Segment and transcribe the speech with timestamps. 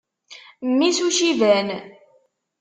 [0.67, 1.67] Mmi-s n Uciban.